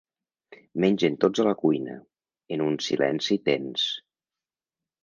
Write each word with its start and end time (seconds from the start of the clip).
Mengen 0.85 1.17
tots 1.25 1.43
a 1.43 1.45
la 1.49 1.53
cuina, 1.61 1.99
en 2.57 2.65
un 2.71 2.81
silenci 2.89 3.39
tens. 3.53 3.87